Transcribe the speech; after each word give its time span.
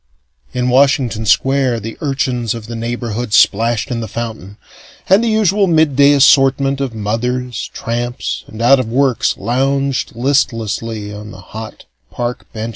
In 0.51 0.69
Washington 0.69 1.27
Square, 1.27 1.81
the 1.81 1.95
urchins 2.01 2.55
of 2.55 2.65
the 2.65 2.75
neighborhood 2.75 3.33
splashed 3.33 3.91
in 3.91 3.99
the 4.01 4.07
fountain, 4.07 4.57
and 5.07 5.23
the 5.23 5.27
usual 5.29 5.67
midday 5.67 6.13
assortment 6.13 6.81
of 6.81 6.95
mothers, 6.95 7.69
tramps 7.71 8.43
and 8.47 8.63
out 8.63 8.79
of 8.79 8.87
works 8.89 9.37
lounged 9.37 10.13
listlessly 10.15 11.13
on 11.13 11.29
the 11.29 11.39
hot 11.53 11.85
park 12.09 12.51
benches. 12.51 12.69